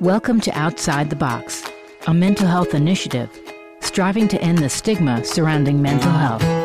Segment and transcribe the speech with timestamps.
[0.00, 1.62] Welcome to Outside the Box,
[2.06, 3.28] a mental health initiative
[3.80, 6.59] striving to end the stigma surrounding mental health.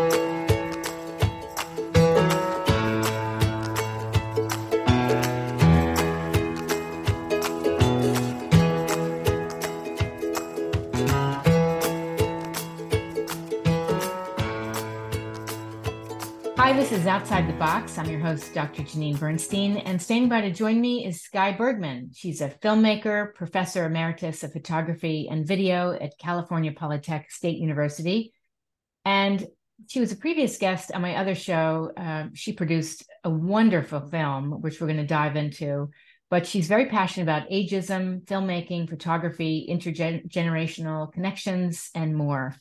[17.98, 18.82] I'm your host, Dr.
[18.82, 22.12] Janine Bernstein, and standing by to join me is Sky Bergman.
[22.14, 28.34] She's a filmmaker, professor emeritus of photography and video at California Polytech State University.
[29.06, 29.48] And
[29.88, 31.92] she was a previous guest on my other show.
[31.96, 35.90] Uh, she produced a wonderful film, which we're going to dive into.
[36.30, 42.56] But she's very passionate about ageism, filmmaking, photography, intergenerational connections, and more.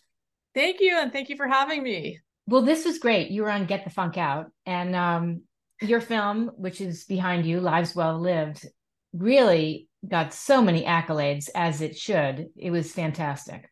[0.54, 0.96] Thank you.
[0.96, 2.20] And thank you for having me.
[2.46, 3.30] Well, this was great.
[3.30, 5.42] You were on Get the Funk Out, and um,
[5.80, 8.66] your film, which is behind you, Lives Well Lived,
[9.12, 12.48] really got so many accolades as it should.
[12.56, 13.70] It was fantastic.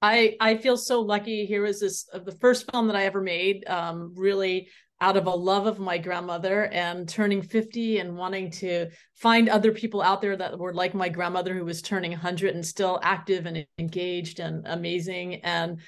[0.00, 1.46] I I feel so lucky.
[1.46, 3.66] Here was this uh, the first film that I ever made.
[3.68, 4.68] Um, really
[5.00, 9.72] out of a love of my grandmother and turning 50 and wanting to find other
[9.72, 13.44] people out there that were like my grandmother who was turning 100 and still active
[13.44, 15.80] and engaged and amazing and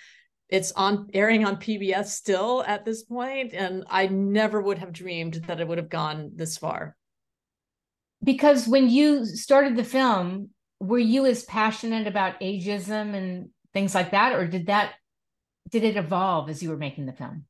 [0.49, 5.35] it's on airing on PBS still at this point, and I never would have dreamed
[5.47, 6.97] that it would have gone this far.
[8.23, 14.13] Because when you started the film, were you as passionate about ageism and things like
[14.13, 14.93] that, or did that
[15.71, 17.45] did it evolve as you were making the film?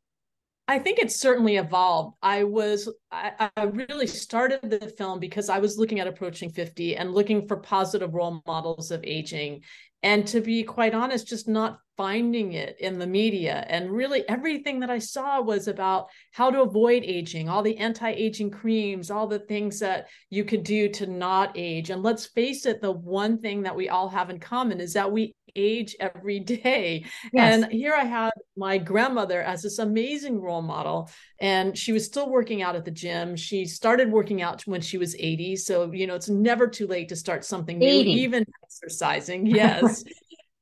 [0.68, 2.16] I think it's certainly evolved.
[2.22, 6.96] I was I, I, really started the film because I was looking at approaching 50
[6.96, 9.62] and looking for positive role models of aging.
[10.02, 13.64] And to be quite honest, just not finding it in the media.
[13.68, 18.10] And really, everything that I saw was about how to avoid aging, all the anti
[18.10, 21.90] aging creams, all the things that you could do to not age.
[21.90, 25.10] And let's face it, the one thing that we all have in common is that
[25.10, 27.04] we age every day.
[27.32, 27.62] Yes.
[27.62, 32.30] And here I had my grandmother as this amazing role model, and she was still
[32.30, 33.34] working out at the gym.
[33.36, 35.56] She started working out when she was 80.
[35.56, 39.46] So, you know, it's never too late to start something new, even exercising.
[39.56, 40.04] Yes.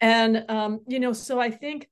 [0.00, 1.88] And, um, you know, so I think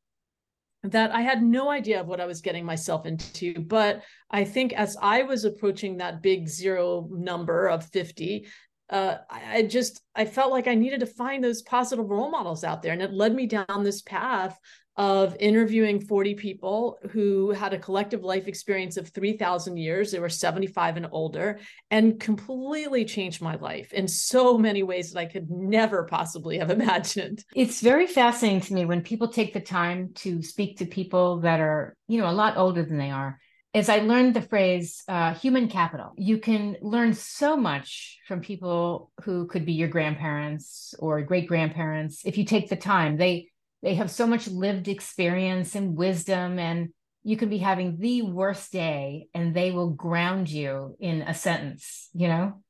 [0.85, 3.55] that I had no idea of what I was getting myself into.
[3.61, 8.47] But I think as I was approaching that big zero number of 50,
[8.93, 12.83] uh, I just I felt like I needed to find those positive role models out
[12.83, 14.59] there, and it led me down this path
[14.97, 20.11] of interviewing 40 people who had a collective life experience of 3,000 years.
[20.11, 21.61] They were 75 and older
[21.91, 26.71] and completely changed my life in so many ways that I could never possibly have
[26.79, 27.43] imagined.
[27.55, 31.61] It's very fascinating to me when people take the time to speak to people that
[31.61, 33.39] are, you know, a lot older than they are.
[33.75, 39.11] As I learned the phrase uh, human capital, you can learn so much from people
[39.23, 43.17] who could be your grandparents or great grandparents if you take the time.
[43.17, 43.49] They
[43.83, 46.91] they have so much lived experience and wisdom and
[47.25, 52.09] you can be having the worst day and they will ground you in a sentence
[52.15, 52.63] you know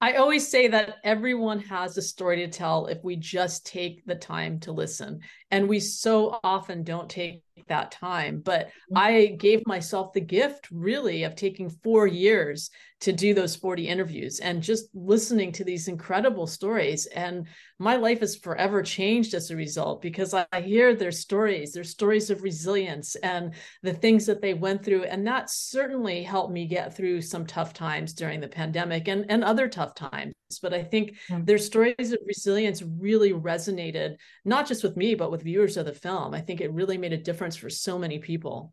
[0.00, 4.14] I always say that everyone has a story to tell if we just take the
[4.14, 5.20] time to listen.
[5.50, 8.40] And we so often don't take that time.
[8.44, 8.98] But mm-hmm.
[8.98, 12.70] I gave myself the gift really of taking four years
[13.00, 17.04] to do those 40 interviews and just listening to these incredible stories.
[17.06, 17.46] And
[17.78, 22.30] my life has forever changed as a result because I hear their stories, their stories
[22.30, 25.04] of resilience and the things that they went through.
[25.04, 29.44] And that certainly helped me get through some tough times during the pandemic and, and
[29.44, 30.32] other tough times.
[30.62, 35.42] But I think their stories of resilience really resonated, not just with me, but with
[35.42, 36.34] viewers of the film.
[36.34, 38.72] I think it really made a difference for so many people.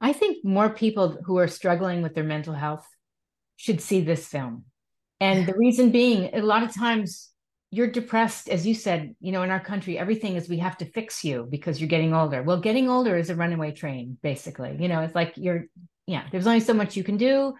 [0.00, 2.86] I think more people who are struggling with their mental health
[3.56, 4.64] should see this film.
[5.20, 7.30] And the reason being, a lot of times
[7.70, 10.84] you're depressed, as you said, you know, in our country, everything is we have to
[10.84, 12.42] fix you because you're getting older.
[12.42, 14.76] Well, getting older is a runaway train, basically.
[14.80, 15.66] You know, it's like you're,
[16.06, 17.54] yeah, there's only so much you can do.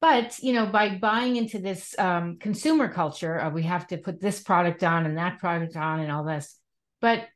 [0.00, 4.20] But, you know, by buying into this um, consumer culture of we have to put
[4.20, 6.56] this product on and that product on and all this.
[7.00, 7.28] But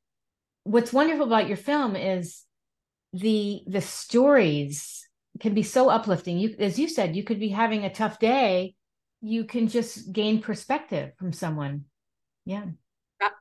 [0.62, 2.42] what's wonderful about your film is
[3.12, 5.06] the the stories
[5.40, 6.38] can be so uplifting.
[6.38, 8.74] You, as you said, you could be having a tough day.
[9.20, 11.84] You can just gain perspective from someone.
[12.44, 12.64] Yeah.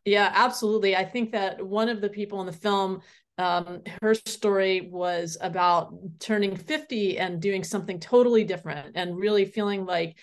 [0.05, 0.95] Yeah, absolutely.
[0.95, 3.01] I think that one of the people in the film,
[3.37, 9.85] um, her story was about turning 50 and doing something totally different and really feeling
[9.85, 10.17] like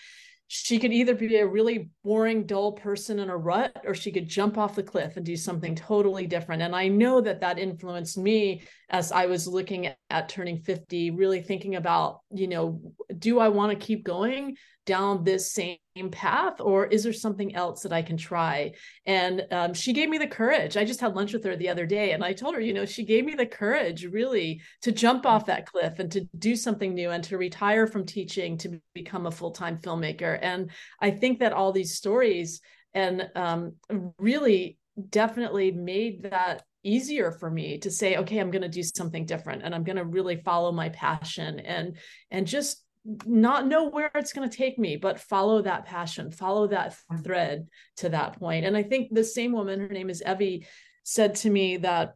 [0.53, 4.27] she could either be a really boring, dull person in a rut, or she could
[4.27, 6.61] jump off the cliff and do something totally different.
[6.61, 11.11] And I know that that influenced me as I was looking at, at turning 50,
[11.11, 12.81] really thinking about, you know,
[13.17, 14.57] do I want to keep going?
[14.85, 15.77] Down this same
[16.11, 18.71] path or is there something else that i can try?
[19.05, 20.77] And um, she gave me the courage.
[20.77, 22.85] I just had lunch with her the other day and i told her you know
[22.85, 26.93] she gave me the courage really to jump off that cliff and to do something
[26.93, 30.37] new and to retire from teaching to become a full-time filmmaker.
[30.41, 32.61] And i think that all these stories
[32.93, 33.73] and um,
[34.17, 34.77] really
[35.09, 39.61] definitely made that easier for me to say okay i'm going to do something different
[39.63, 41.95] and i'm going to really follow my passion and
[42.31, 42.83] and just
[43.25, 47.67] not know where it's going to take me but follow that passion follow that thread
[47.97, 48.65] to that point.
[48.65, 50.65] and i think the same woman her name is evie
[51.03, 52.13] said to me that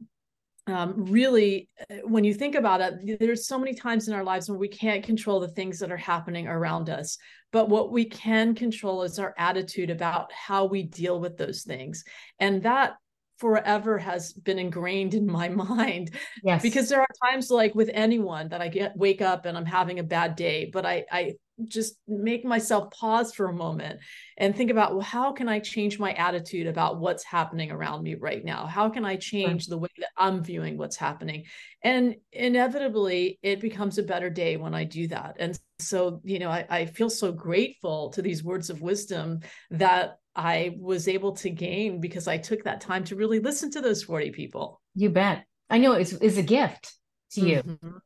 [0.68, 4.50] um, really uh, when you think about it there's so many times in our lives
[4.50, 7.18] when we can't control the things that are happening around us.
[7.52, 12.04] But what we can control is our attitude about how we deal with those things.
[12.40, 12.96] And that
[13.38, 16.12] forever has been ingrained in my mind
[16.44, 16.62] yes.
[16.62, 20.00] because there are times like with anyone that i get wake up and i'm having
[20.00, 24.00] a bad day but i i just make myself pause for a moment
[24.38, 28.16] and think about well how can i change my attitude about what's happening around me
[28.16, 31.46] right now how can i change the way that i'm viewing what's happening
[31.81, 36.50] and inevitably it becomes a better day when i do that and so you know
[36.50, 39.40] I, I feel so grateful to these words of wisdom
[39.72, 43.81] that I was able to gain because I took that time to really listen to
[43.81, 44.81] those 40 people.
[44.94, 45.46] You bet.
[45.69, 46.94] I know it's, it's a gift
[47.31, 47.58] to you.
[47.63, 47.98] Mm-hmm.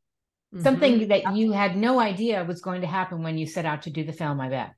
[0.53, 0.63] Mm-hmm.
[0.63, 3.89] Something that you had no idea was going to happen when you set out to
[3.91, 4.73] do the film, I bet.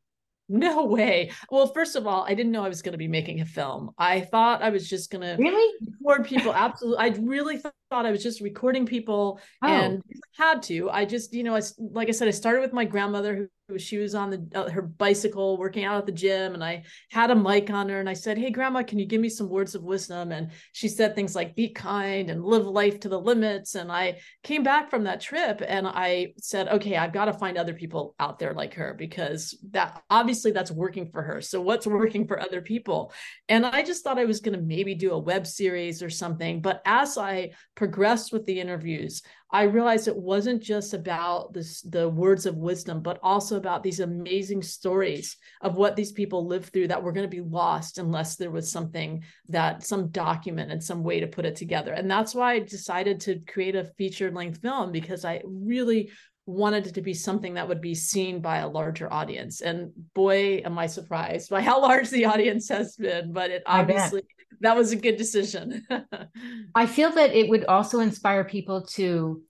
[0.50, 1.32] No way.
[1.50, 3.92] Well, first of all, I didn't know I was going to be making a film.
[3.98, 6.54] I thought I was just going to really record people.
[6.54, 6.98] Absolutely.
[7.00, 9.68] I really thought I was just recording people oh.
[9.68, 10.02] and
[10.38, 10.90] had to.
[10.90, 13.98] I just, you know, I, like I said, I started with my grandmother who she
[13.98, 17.36] was on the uh, her bicycle working out at the gym and i had a
[17.36, 19.84] mic on her and i said hey grandma can you give me some words of
[19.84, 23.92] wisdom and she said things like be kind and live life to the limits and
[23.92, 27.74] i came back from that trip and i said okay i've got to find other
[27.74, 32.28] people out there like her because that obviously that's working for her so what's working
[32.28, 33.14] for other people
[33.48, 36.62] and i just thought i was going to maybe do a web series or something
[36.62, 37.50] but as i
[37.82, 39.24] progressed with the interviews
[39.54, 44.00] I realized it wasn't just about this, the words of wisdom, but also about these
[44.00, 48.38] amazing stories of what these people lived through that were going to be lost unless
[48.38, 51.92] there was something that some document and some way to put it together.
[51.92, 56.12] And that's why I decided to create a feature length film because I really
[56.46, 59.60] wanted it to be something that would be seen by a larger audience.
[59.60, 64.24] And boy, am I surprised by how large the audience has been, but it obviously
[64.62, 65.86] that was a good decision.
[66.76, 69.42] I feel that it would also inspire people to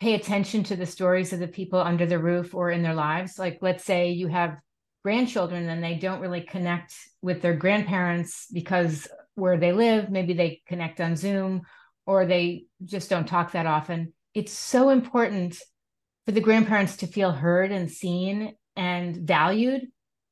[0.00, 3.38] pay attention to the stories of the people under the roof or in their lives.
[3.38, 4.58] Like, let's say you have
[5.04, 10.62] grandchildren and they don't really connect with their grandparents because where they live, maybe they
[10.66, 11.62] connect on Zoom
[12.06, 14.12] or they just don't talk that often.
[14.34, 15.58] It's so important
[16.26, 19.82] for the grandparents to feel heard and seen and valued.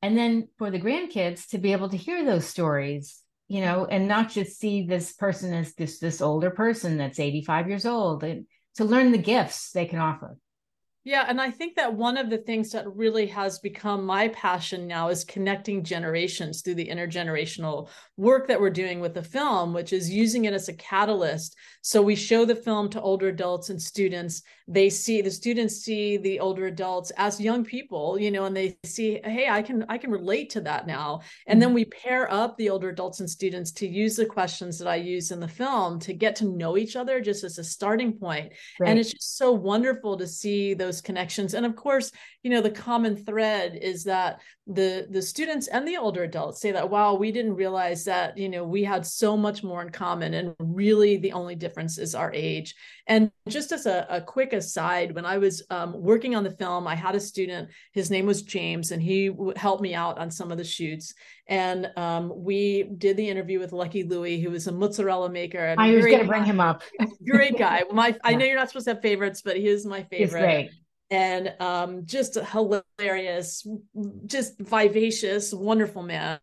[0.02, 4.08] And then for the grandkids to be able to hear those stories you know, and
[4.08, 8.46] not just see this person as this this older person that's 85 years old and
[8.76, 10.37] to learn the gifts they can offer.
[11.06, 14.88] Yeah, and I think that one of the things that really has become my passion
[14.88, 19.93] now is connecting generations through the intergenerational work that we're doing with the film, which
[19.93, 21.55] is using it as a catalyst.
[21.81, 24.43] So we show the film to older adults and students.
[24.67, 28.77] They see the students see the older adults as young people, you know, and they
[28.84, 31.20] see, hey, I can I can relate to that now.
[31.46, 31.77] And then mm-hmm.
[31.77, 35.31] we pair up the older adults and students to use the questions that I use
[35.31, 38.55] in the film to get to know each other just as a starting point.
[38.81, 38.91] Right.
[38.91, 41.55] And it's just so wonderful to see those those connections.
[41.55, 42.10] And of course
[42.46, 46.70] you know the common thread is that the the students and the older adults say
[46.70, 50.32] that wow we didn't realize that you know we had so much more in common
[50.32, 52.76] and really the only difference is our age.
[53.08, 56.86] And just as a, a quick aside when i was um, working on the film
[56.86, 60.31] i had a student his name was james and he w- helped me out on
[60.31, 61.15] some of the shoots.
[61.48, 65.91] And um, we did the interview with lucky louie who was a mozzarella maker i
[65.91, 66.84] was going to bring him up.
[67.29, 67.82] Great guy.
[67.91, 70.70] My i know you're not supposed to have favorites but he is my favorite
[71.10, 73.67] and um, just a hilarious,
[74.27, 76.39] just vivacious, wonderful man.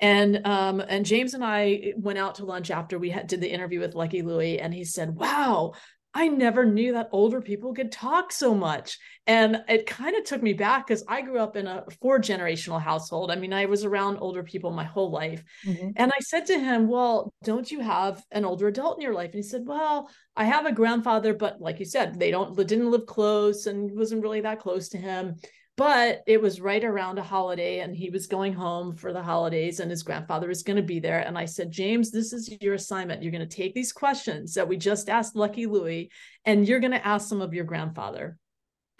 [0.00, 3.50] And um, and James and I went out to lunch after we had, did the
[3.50, 5.72] interview with Lucky Louie, and he said, "Wow,
[6.16, 8.98] I never knew that older people could talk so much.
[9.26, 12.80] And it kind of took me back because I grew up in a four generational
[12.80, 13.32] household.
[13.32, 15.42] I mean, I was around older people my whole life.
[15.66, 15.90] Mm-hmm.
[15.96, 19.30] And I said to him, Well, don't you have an older adult in your life?
[19.32, 22.90] And he said, Well, I have a grandfather, but like you said, they don't didn't
[22.90, 25.36] live close and wasn't really that close to him
[25.76, 29.80] but it was right around a holiday and he was going home for the holidays
[29.80, 32.74] and his grandfather was going to be there and i said james this is your
[32.74, 33.22] assignment.
[33.22, 36.10] You're going to take these questions that we just asked lucky louie
[36.44, 38.38] and you're going to ask some of your grandfather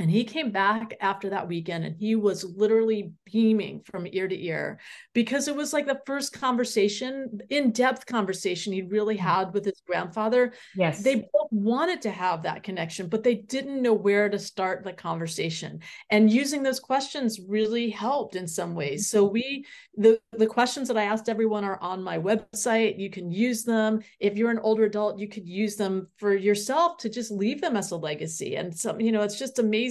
[0.00, 4.44] And he came back after that weekend and he was literally beaming from ear to
[4.44, 4.80] ear
[5.12, 9.24] because it was like the first conversation, in depth conversation he'd really mm-hmm.
[9.24, 10.52] had with his grandfather.
[10.74, 11.04] Yes.
[11.04, 14.92] They both wanted to have that connection, but they didn't know where to start the
[14.92, 15.78] conversation.
[16.10, 19.08] And using those questions really helped in some ways.
[19.08, 19.64] So we,
[19.96, 22.98] the, the questions that I asked everyone are on my website.
[22.98, 24.00] You can use them.
[24.18, 27.76] If you're an older adult, you could use them for yourself to just leave them
[27.76, 28.56] as a legacy.
[28.56, 29.83] And some, you know, it's just amazing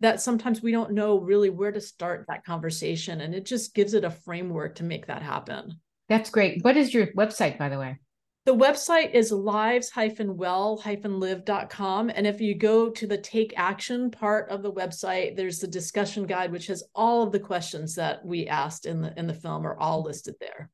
[0.00, 3.20] that sometimes we don't know really where to start that conversation.
[3.20, 5.80] And it just gives it a framework to make that happen.
[6.08, 6.64] That's great.
[6.64, 7.98] What is your website, by the way?
[8.44, 12.10] The website is lives-well-live.com.
[12.10, 16.26] And if you go to the take action part of the website, there's the discussion
[16.26, 19.64] guide, which has all of the questions that we asked in the in the film
[19.64, 20.70] are all listed there.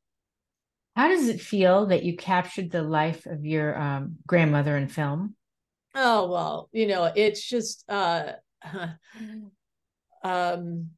[0.96, 5.34] How does it feel that you captured the life of your um, grandmother in film?
[5.94, 8.32] Oh well, you know, it's just uh
[10.24, 10.90] um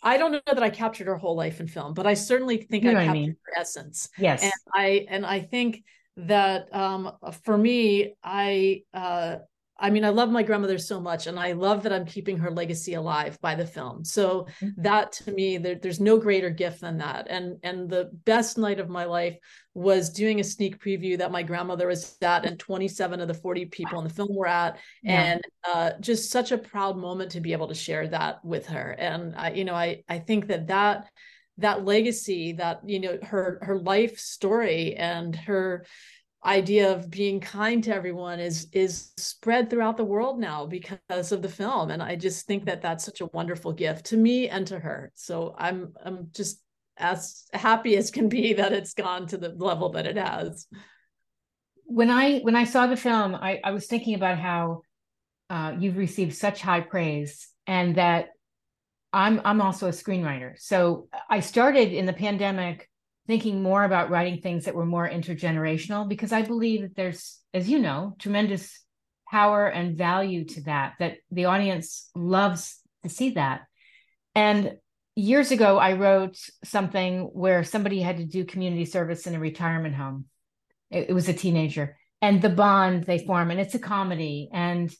[0.00, 2.84] I don't know that I captured her whole life in film, but I certainly think
[2.84, 3.36] you I captured I mean.
[3.46, 4.08] her essence.
[4.16, 4.42] Yes.
[4.44, 5.82] And I and I think
[6.16, 7.12] that um
[7.42, 9.36] for me, I uh
[9.80, 12.50] I mean, I love my grandmother so much, and I love that I'm keeping her
[12.50, 14.04] legacy alive by the film.
[14.04, 14.82] So mm-hmm.
[14.82, 17.26] that to me, there, there's no greater gift than that.
[17.30, 19.36] And and the best night of my life
[19.74, 23.66] was doing a sneak preview that my grandmother was at, and 27 of the 40
[23.66, 25.22] people in the film were at, yeah.
[25.22, 25.42] and
[25.72, 28.96] uh, just such a proud moment to be able to share that with her.
[28.98, 31.08] And I, you know, I I think that that
[31.58, 35.86] that legacy, that you know, her her life story and her
[36.48, 41.42] idea of being kind to everyone is is spread throughout the world now because of
[41.42, 41.90] the film.
[41.90, 45.12] And i just think that that's such a wonderful gift to me and to her.
[45.14, 46.60] So i'm i'm just
[46.96, 50.66] as happy as can be that it's gone to the level that it has.
[51.84, 54.82] When i when i saw the film i, I was thinking about how
[55.50, 58.30] uh, you've received such high praise and that
[59.12, 60.58] i'm i'm also a screenwriter.
[60.58, 62.87] So i started in the pandemic
[63.28, 67.68] thinking more about writing things that were more intergenerational because I believe that there's, as
[67.68, 68.82] you know, tremendous
[69.30, 73.66] power and value to that, that the audience loves to see that.
[74.34, 74.78] And
[75.14, 79.94] years ago, I wrote something where somebody had to do community service in a retirement
[79.94, 80.24] home.
[80.90, 84.48] It, it was a teenager and the bond they form, and it's a comedy.
[84.52, 84.90] And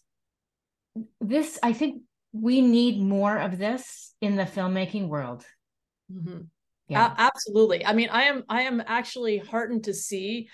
[1.20, 5.46] this, I think we need more of this in the filmmaking world.
[6.12, 6.42] Mm-hmm
[6.88, 7.12] yeah.
[7.12, 10.48] A- absolutely i mean i am i am actually heartened to see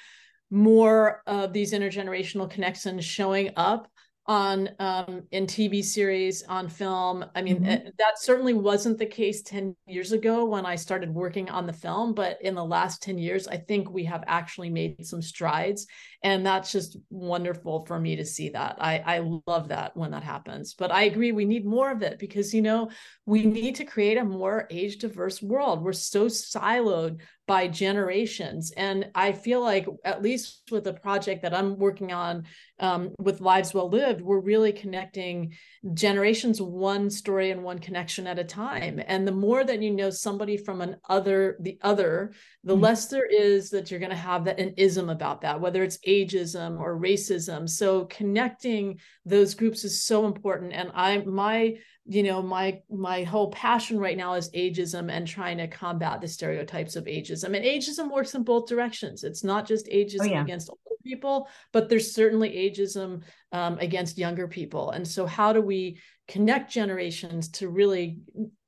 [0.51, 3.89] more of these intergenerational connections showing up
[4.27, 7.25] on um, in TV series, on film.
[7.35, 7.89] I mean, mm-hmm.
[7.99, 12.15] that certainly wasn't the case 10 years ago when I started working on the film,
[12.15, 15.87] but in the last 10 years, I think we have actually made some strides.
[16.23, 18.77] And that's just wonderful for me to see that.
[18.81, 20.73] I, I love that when that happens.
[20.73, 22.91] But I agree, we need more of it because, you know,
[23.27, 25.83] we need to create a more age diverse world.
[25.83, 28.73] We're so siloed by generations.
[28.77, 32.45] And I feel like, at least with the project that I'm working on
[32.81, 35.55] um, with Lives Well Lived, we're really connecting
[35.93, 39.01] generations one story and one connection at a time.
[39.07, 42.33] And the more that you know somebody from an other, the other,
[42.63, 42.83] the mm-hmm.
[42.83, 45.99] less there is that you're going to have that an ism about that, whether it's
[45.99, 47.69] ageism or racism.
[47.69, 50.73] So connecting those groups is so important.
[50.73, 55.57] And I, my, you know my my whole passion right now is ageism and trying
[55.57, 59.87] to combat the stereotypes of ageism and ageism works in both directions it's not just
[59.87, 60.43] ageism oh, yeah.
[60.43, 65.63] against older people but there's certainly ageism um, against younger people and so how do
[65.63, 68.19] we connect generations to really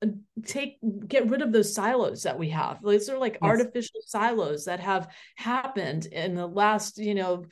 [0.03, 0.07] uh,
[0.45, 3.43] take get rid of those silos that we have those are like yes.
[3.43, 7.45] artificial silos that have happened in the last you know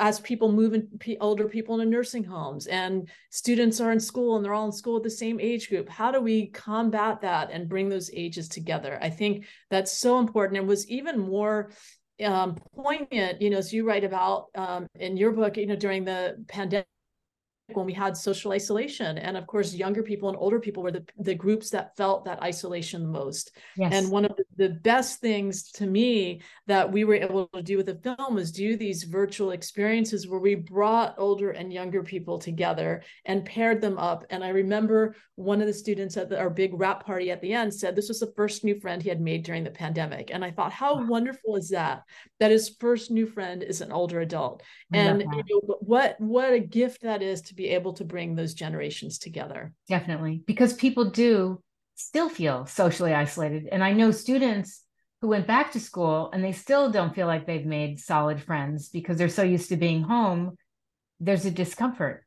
[0.00, 0.88] as people move in
[1.20, 4.96] older people into nursing homes and students are in school and they're all in school
[4.96, 8.98] at the same age group how do we combat that and bring those ages together?
[9.00, 10.58] I think that's so important.
[10.58, 11.70] And was even more
[12.24, 16.04] um, poignant you know as you write about um, in your book you know during
[16.04, 16.88] the pandemic
[17.72, 19.18] when we had social isolation.
[19.18, 22.42] And of course younger people and older people were the, the groups that felt that
[22.42, 23.52] isolation the most.
[23.76, 23.92] Yes.
[23.94, 27.86] and one of the best things to me that we were able to do with
[27.86, 33.02] the film was do these virtual experiences where we brought older and younger people together
[33.24, 34.24] and paired them up.
[34.30, 37.52] And i remember one of the students at the, our big wrap party at the
[37.52, 40.30] end said this was the first new friend he had made during the pandemic.
[40.32, 42.04] And i thought how wonderful is that?
[42.40, 44.62] That his first new friend is an older adult.
[44.92, 48.54] And you know, what what a gift that is to be able to bring those
[48.54, 49.72] generations together.
[49.88, 51.60] Definitely, because people do
[51.96, 53.68] still feel socially isolated.
[53.70, 54.84] And I know students
[55.20, 58.88] who went back to school and they still don't feel like they've made solid friends
[58.88, 60.56] because they're so used to being home.
[61.18, 62.24] There's a discomfort.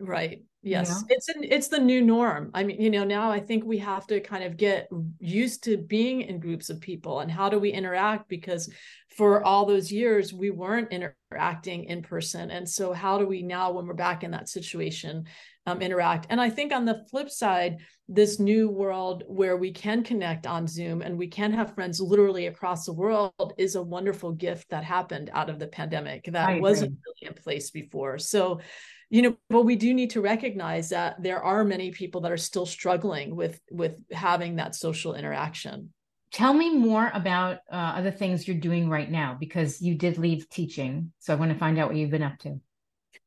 [0.00, 0.42] Right.
[0.66, 1.02] Yes, you know?
[1.10, 2.50] it's an, it's the new norm.
[2.52, 4.88] I mean, you know, now I think we have to kind of get
[5.20, 8.68] used to being in groups of people and how do we interact because
[9.16, 12.50] for all those years we weren't interacting in person.
[12.50, 15.26] And so how do we now when we're back in that situation
[15.66, 16.26] um, interact?
[16.30, 17.76] And I think on the flip side,
[18.08, 22.48] this new world where we can connect on Zoom and we can have friends literally
[22.48, 26.98] across the world is a wonderful gift that happened out of the pandemic that wasn't
[27.06, 28.18] really in place before.
[28.18, 28.60] So
[29.10, 32.36] you know but we do need to recognize that there are many people that are
[32.36, 35.92] still struggling with with having that social interaction
[36.32, 40.48] tell me more about uh, other things you're doing right now because you did leave
[40.48, 42.60] teaching so i want to find out what you've been up to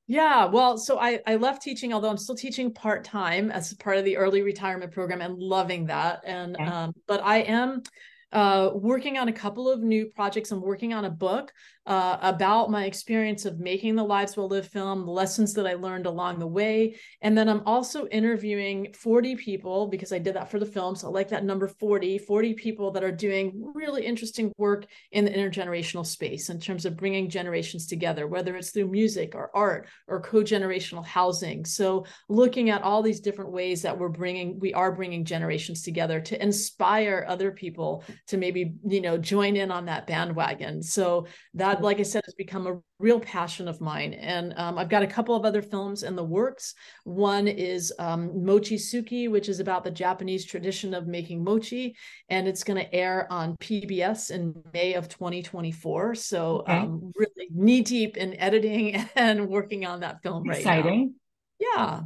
[0.09, 3.97] yeah, well, so I, I left teaching, although I'm still teaching part time as part
[3.97, 6.23] of the early retirement program and loving that.
[6.25, 6.65] And okay.
[6.65, 7.83] um, but I am
[8.31, 10.51] uh, working on a couple of new projects.
[10.51, 11.51] I'm working on a book
[11.89, 15.73] uh, about my experience of making the Lives Well Lived film, the lessons that I
[15.73, 16.95] learned along the way.
[17.23, 20.95] And then I'm also interviewing 40 people because I did that for the film.
[20.95, 25.25] So I like that number 40, 40 people that are doing really interesting work in
[25.25, 29.87] the intergenerational space in terms of bringing generations together, whether it's through music or art
[30.07, 31.65] or co-generational housing.
[31.65, 36.21] So looking at all these different ways that we're bringing, we are bringing generations together
[36.21, 41.78] to inspire other people to maybe you know join in on that bandwagon so that
[41.81, 45.07] like i said has become a real passion of mine and um, i've got a
[45.07, 49.91] couple of other films in the works one is um, Mochitsuki which is about the
[49.91, 51.95] japanese tradition of making mochi
[52.29, 56.77] and it's going to air on pbs in may of 2024 so okay.
[56.77, 60.59] um, really knee deep in editing and working on that film right now.
[60.59, 61.13] exciting
[61.59, 61.67] now.
[61.75, 62.01] yeah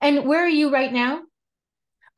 [0.00, 1.20] and where are you right now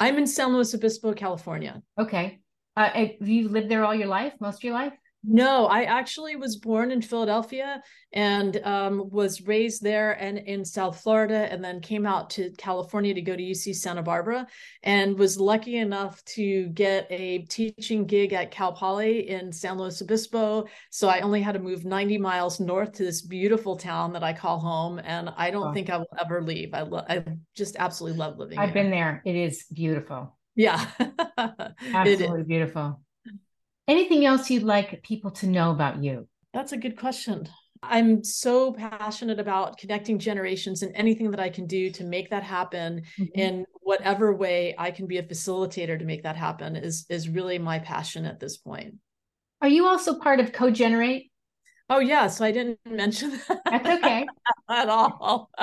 [0.00, 2.40] i'm in san luis obispo california okay
[2.76, 4.92] uh, have you lived there all your life, most of your life?
[5.28, 11.00] No, I actually was born in Philadelphia and um, was raised there and in South
[11.00, 14.47] Florida, and then came out to California to go to UC Santa Barbara,
[14.85, 20.00] and was lucky enough to get a teaching gig at Cal Poly in San Luis
[20.00, 20.67] Obispo.
[20.91, 24.32] So I only had to move 90 miles north to this beautiful town that I
[24.32, 25.73] call home, and I don't oh.
[25.73, 26.73] think I will ever leave.
[26.73, 27.25] I lo- I
[27.56, 28.58] just absolutely love living.
[28.58, 29.23] I've been there.
[29.25, 30.36] It is beautiful.
[30.54, 30.86] Yeah.
[31.93, 33.00] Absolutely beautiful.
[33.88, 36.26] Anything else you'd like people to know about you?
[36.52, 37.49] That's a good question.
[37.82, 42.42] I'm so passionate about connecting generations and anything that I can do to make that
[42.42, 43.38] happen mm-hmm.
[43.38, 47.58] in whatever way I can be a facilitator to make that happen is is really
[47.58, 48.94] my passion at this point.
[49.62, 51.30] Are you also part of CoGenerate?
[51.88, 53.60] Oh yeah, so I didn't mention that.
[53.64, 54.26] That's okay.
[54.68, 55.50] at all.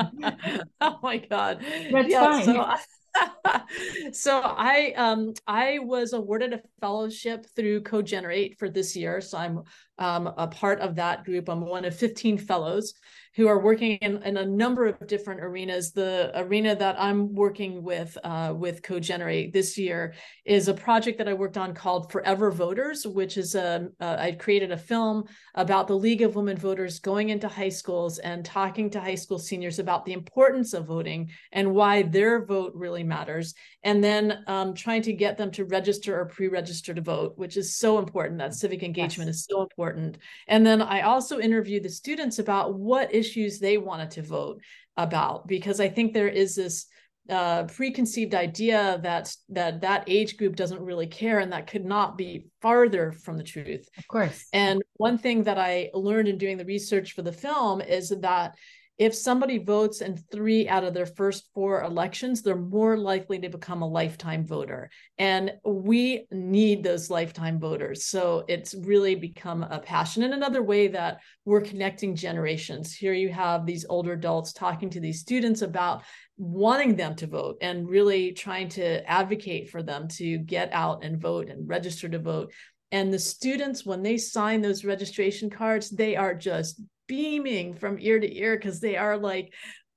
[0.82, 1.60] oh my god.
[1.92, 2.46] That's yeah, fine.
[2.46, 2.76] So
[4.12, 9.22] so I um I was awarded a fellowship through CoGenerate for this year.
[9.22, 9.64] So I'm
[10.00, 11.50] um, a part of that group.
[11.50, 12.94] I'm one of 15 fellows
[13.36, 15.92] who are working in, in a number of different arenas.
[15.92, 20.14] The arena that I'm working with uh, with CoGenerate this year
[20.46, 24.34] is a project that I worked on called Forever Voters, which is a uh, I
[24.34, 28.90] created a film about the League of Women Voters going into high schools and talking
[28.92, 33.56] to high school seniors about the importance of voting and why their vote really matters,
[33.84, 37.78] and then um, trying to get them to register or pre-register to vote, which is
[37.78, 38.38] so important.
[38.40, 39.38] That civic engagement yes.
[39.38, 40.18] is so important.
[40.48, 44.58] And then I also interviewed the students about what issues they wanted to vote
[44.98, 46.88] about because I think there is this
[47.30, 52.18] uh, preconceived idea that that that age group doesn't really care, and that could not
[52.18, 53.88] be farther from the truth.
[53.98, 54.46] Of course.
[54.52, 58.56] And one thing that I learned in doing the research for the film is that
[59.00, 63.50] if somebody votes in three out of their first four elections, they're more likely to
[63.50, 64.92] become a lifetime voter.
[65.18, 68.06] And we need those lifetime voters.
[68.06, 70.24] So it's really become a passion.
[70.24, 72.94] And another way that we're connecting generations.
[72.94, 76.04] Here you have these older adults talking to these students about
[76.38, 81.20] wanting them to vote and really trying to advocate for them to get out and
[81.20, 82.54] vote and register to vote.
[82.92, 88.20] And the students, when they sign those registration cards, they are just beaming from ear
[88.20, 89.54] to ear because they are like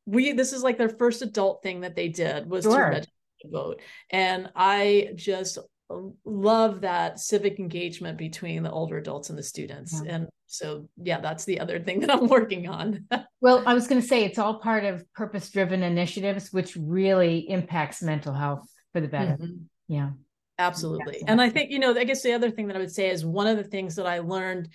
[0.07, 2.91] we this is like their first adult thing that they did was sure.
[2.91, 3.07] to
[3.51, 3.81] vote.
[4.11, 5.59] And i just
[6.25, 10.01] love that civic engagement between the older adults and the students.
[10.05, 10.15] Yeah.
[10.15, 13.07] and so yeah that's the other thing that i'm working on.
[13.41, 17.49] Well i was going to say it's all part of purpose driven initiatives which really
[17.51, 19.37] impacts mental health for the better.
[19.37, 19.65] Mm-hmm.
[19.89, 20.11] yeah.
[20.59, 21.23] Absolutely.
[21.27, 23.25] And i think you know i guess the other thing that i would say is
[23.25, 24.71] one of the things that i learned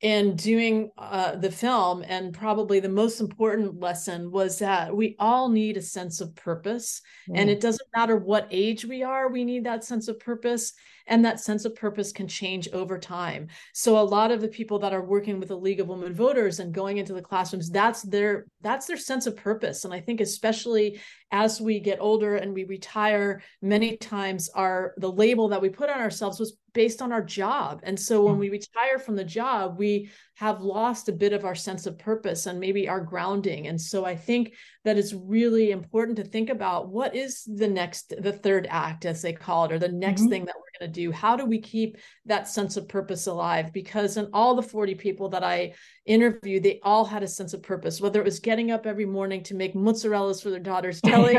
[0.00, 5.48] in doing uh, the film and probably the most important lesson was that we all
[5.48, 7.36] need a sense of purpose mm.
[7.36, 10.72] and it doesn't matter what age we are we need that sense of purpose
[11.08, 14.78] and that sense of purpose can change over time so a lot of the people
[14.78, 18.02] that are working with the league of women voters and going into the classrooms that's
[18.02, 21.00] their that's their sense of purpose and i think especially
[21.30, 25.90] as we get older and we retire, many times our the label that we put
[25.90, 27.80] on ourselves was based on our job.
[27.82, 28.40] And so when mm.
[28.40, 32.46] we retire from the job, we have lost a bit of our sense of purpose
[32.46, 33.66] and maybe our grounding.
[33.66, 38.14] And so I think that it's really important to think about what is the next,
[38.22, 40.30] the third act, as they call it, or the next mm-hmm.
[40.30, 41.10] thing that we're going to do.
[41.10, 41.96] How do we keep
[42.26, 43.72] that sense of purpose alive?
[43.72, 45.74] Because in all the 40 people that I
[46.06, 49.42] interviewed, they all had a sense of purpose, whether it was getting up every morning
[49.42, 51.36] to make mozzarellas for their daughter's deli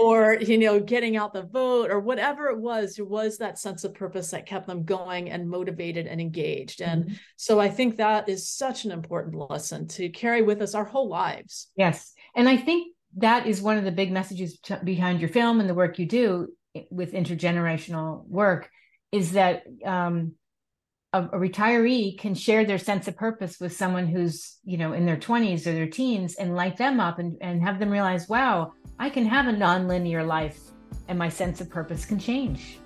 [0.00, 3.84] or, you know, getting out the vote or whatever it was, there was that sense
[3.84, 6.80] of purpose that kept them going and motivated and engaged.
[6.80, 7.14] And mm-hmm.
[7.36, 11.08] so I think that is such an important lesson to carry with us our whole
[11.08, 11.70] lives.
[11.76, 12.12] Yes.
[12.36, 15.68] And I think that is one of the big messages t- behind your film and
[15.68, 16.48] the work you do
[16.90, 18.68] with intergenerational work
[19.10, 20.34] is that um,
[21.12, 25.06] a, a, retiree can share their sense of purpose with someone who's you know in
[25.06, 28.74] their 20s or their teens and light them up and, and have them realize wow
[28.98, 30.60] i can have a nonlinear life
[31.08, 32.78] and my sense of purpose can change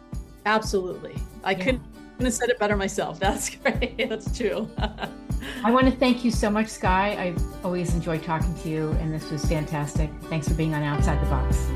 [0.47, 1.15] Absolutely.
[1.45, 1.65] I yeah.
[1.65, 1.92] couldn't
[2.25, 3.19] have said it better myself.
[3.21, 4.09] That's great.
[4.09, 4.69] That's true.
[5.65, 7.17] I want to thank you so much, Sky.
[7.19, 10.11] I've always enjoyed talking to you, and this was fantastic.
[10.25, 11.67] Thanks for being on Outside the Box.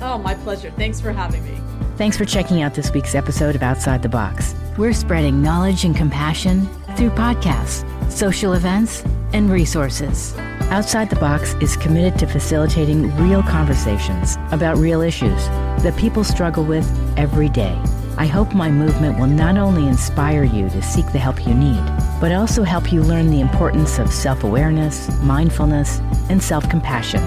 [0.00, 0.70] Oh, my pleasure.
[0.72, 1.58] Thanks for having me.
[1.96, 4.54] Thanks for checking out this week's episode of Outside the Box.
[4.76, 10.34] We're spreading knowledge and compassion through podcasts, social events, and resources.
[10.70, 15.46] Outside the Box is committed to facilitating real conversations about real issues
[15.84, 17.80] that people struggle with every day.
[18.16, 21.82] I hope my movement will not only inspire you to seek the help you need,
[22.20, 25.98] but also help you learn the importance of self awareness, mindfulness,
[26.28, 27.22] and self compassion.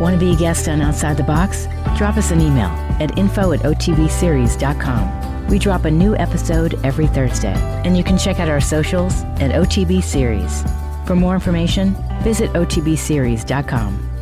[0.00, 1.68] Want to be a guest on Outside the Box?
[1.96, 5.46] Drop us an email at info at otbseries.com.
[5.48, 9.52] We drop a new episode every Thursday, and you can check out our socials at
[9.52, 10.64] OTB Series.
[11.06, 14.15] For more information, visit otbseries.com.